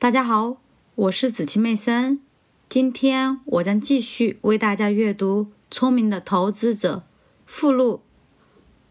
[0.00, 0.58] 大家好，
[0.94, 2.20] 我是子琪妹森。
[2.68, 6.98] 今天我将继续为大家阅读《聪明的投资者》
[7.44, 8.02] 附录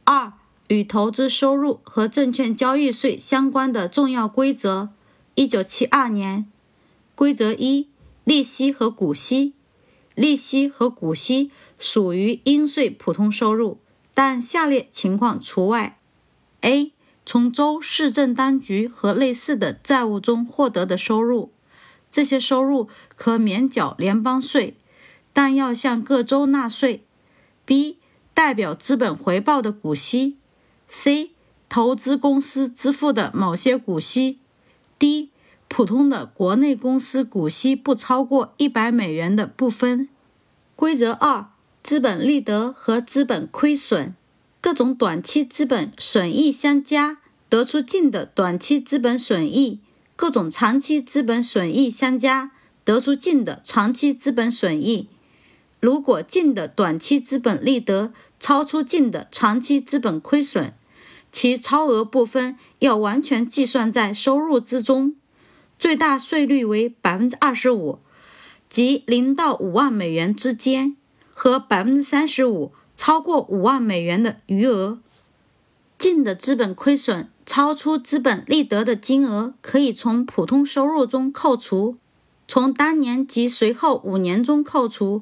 [0.04, 0.33] 二
[0.67, 4.89] 与投资收入和证券交易税相关的重要规则。
[5.35, 6.51] 一九七二年，
[7.15, 7.87] 规则一：
[8.26, 9.53] 利息和股息。
[10.13, 13.79] 利息和股息属于应税普通收入，
[14.13, 16.02] 但下列情况除外
[16.59, 16.91] ：A。
[17.30, 21.52] 从州市政当局和类似的债务中获得的收入，
[22.09, 22.88] 这些收入
[23.18, 24.77] 可免缴联邦税，
[25.34, 27.04] 但要向各州纳税。
[27.66, 27.98] B.
[28.34, 30.38] 代表资本回报的股息。
[30.88, 31.32] C.
[31.68, 34.40] 投资公司支付的某些股息。
[34.98, 35.32] D.
[35.68, 40.07] 普通的国内公司股息不超过一百美元的部分。
[40.77, 41.48] 规则二：
[41.84, 44.16] 资本利得和资本亏损。
[44.67, 49.80] 各种短期资本损益相加，得出净的短期资本损益；
[50.17, 52.52] 各种长期资本损益相加，
[52.84, 55.07] 得出净的长期资本损益。
[55.79, 60.74] 如果净的短期资本利得超出净的长期资本亏损，
[61.31, 65.15] 其超额部分要完全计算在收入之中。
[65.79, 67.99] 最大税率为百分之二十五，
[68.69, 70.97] 即零到五万美元之间，
[71.33, 72.73] 和百分之三十五。
[72.97, 74.99] 超过五万美元的余额，
[75.97, 81.95] 净的资本亏损超出资本利得的金额，可以从普通收入中扣除，
[82.47, 85.21] 从当年及随后五年中扣除，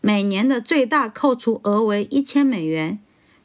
[0.00, 3.00] 每年的最大扣除额为一千美元。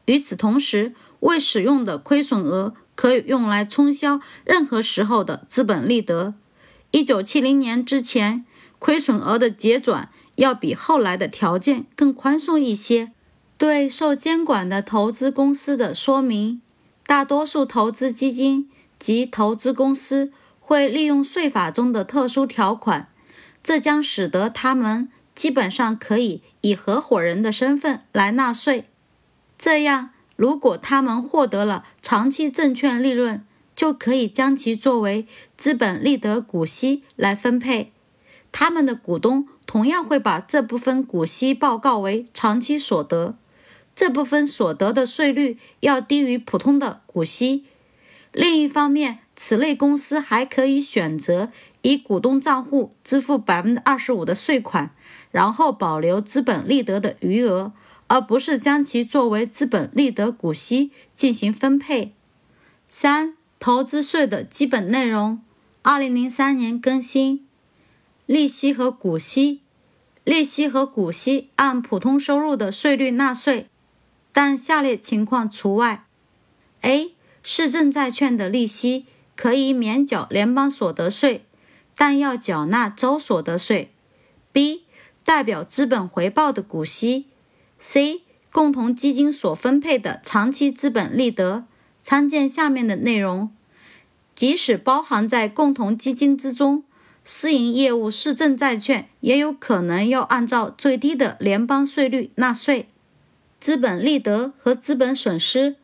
[0.05, 6.33] 与此同时，未使用的亏损额可以用来冲销任何时候的资本利得。
[6.91, 8.45] 一九七零年之前，
[8.77, 13.11] 亏损额的结转要比后来的条件更宽松一些。
[13.59, 16.61] 对受监管的投资公司的说明：
[17.05, 23.09] 大多数投资基金及投资公司会利用税法中的特殊条款，
[23.61, 28.85] 这将使得他们基本上可以以合伙人的身份来纳税。
[29.57, 35.27] 这样，如果他们获得了长期证券利润，就可以将其作为
[35.57, 37.91] 资本利得股息来分配。
[38.53, 43.35] 他们的股东同样会把这部分股息报告为长期所得。
[43.99, 47.65] 这部分所得的税率要低于普通的股息。
[48.31, 51.51] 另一方面，此类公司还可以选择
[51.81, 54.95] 以股东账户支付百分之二十五的税款，
[55.31, 57.73] 然后保留资本利得的余额，
[58.07, 62.13] 而不是将其作为资本利得股息进行分配。
[62.87, 65.41] 三、投资税的基本内容。
[65.81, 67.45] 二零零三年更新。
[68.25, 69.59] 利息和股息。
[70.23, 73.67] 利息和股息按普通收入的税率纳税。
[74.31, 76.05] 但下列情况除外
[76.81, 77.13] ：A.
[77.43, 81.45] 市政债券的利息可以免缴联邦所得税，
[81.95, 83.91] 但要缴纳州所得税
[84.53, 84.81] ；B.
[85.23, 87.27] 代表资本回报的股息
[87.79, 88.21] ；C.
[88.51, 91.65] 共同基金所分配的长期资本利得。
[92.01, 93.51] 参见下面的内容。
[94.33, 96.83] 即使包含在共同基金之中，
[97.23, 102.89] 私营业务市政债券也有可能要按照最低的联邦税率纳税。
[103.59, 105.75] 资本利得和资本损失，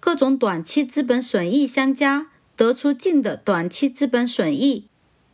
[0.00, 4.88] 各种短期资本损益相加，得出净的短期资本损益；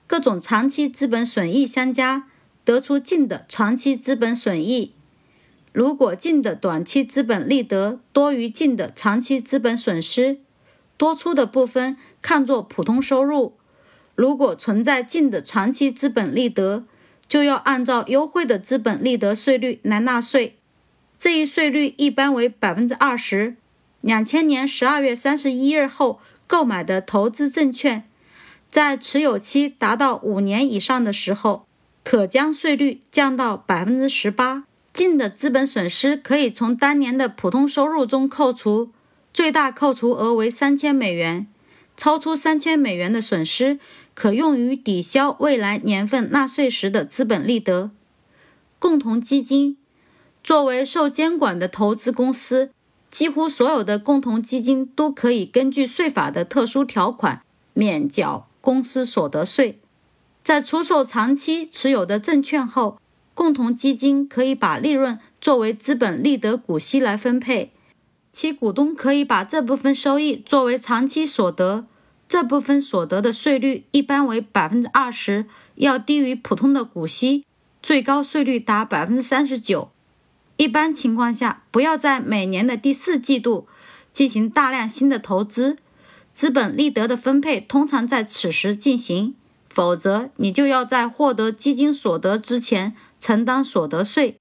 [0.06, 2.28] 各种长期资本损益相加，
[2.62, 4.92] 得出净的长期资本损益。
[5.72, 10.40] 如果净的短期资本利得多于净的长期资本损失，
[10.98, 13.54] 多出的部分看作普通收入。
[14.14, 16.84] 如果存在净的长期资本利得，
[17.26, 20.57] 就要按照优惠的资本利得税率来纳税。
[21.18, 23.56] 这一税率一般为百分之二十。
[24.00, 28.04] 两千年十二月三十一日后购买的投资证券，
[28.70, 31.66] 在持有期达到五年以上的时候，
[32.04, 34.64] 可将税率降到百分之十八。
[34.92, 38.90] 净的资本损失可以从当年的普通收入中扣除，
[39.32, 41.46] 最大扣除额为三千美元。
[41.96, 43.80] 超出三千美元的损失，
[44.14, 47.90] 可用于抵消未来年份纳税时的资本利得。
[48.78, 49.76] 共同基金。
[50.42, 52.70] 作为受监管的投资公司，
[53.10, 57.42] 几乎所有的共同基金都可以根据税法的特殊条款
[57.74, 59.78] 免缴公司所得税。
[60.42, 62.98] 在出售长期持有的证券后，
[63.34, 67.70] 共同基金可以把利润作为资本利得股息来分配，
[68.32, 71.86] 其股东可以把这部分收益作为长期所得。
[72.26, 75.46] 这部分所得的税率一般为百分之二十，
[75.76, 77.44] 要低于普通的股息，
[77.82, 79.90] 最高税率达百分之三十九。
[80.58, 83.68] 一般情况下，不要在每年的第四季度
[84.12, 85.78] 进行大量新的投资，
[86.32, 89.36] 资本利得的分配通常在此时进行，
[89.70, 94.40] 否则你就要在获得基金所得之前承担所得税。